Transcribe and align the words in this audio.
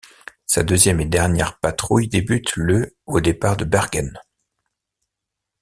Sa 0.47 0.63
deuxième 0.63 0.99
et 0.99 1.05
dernière 1.05 1.59
patrouille 1.59 2.07
débute 2.07 2.55
le 2.55 2.95
au 3.05 3.21
départ 3.21 3.55
de 3.55 3.65
Bergen. 3.65 4.19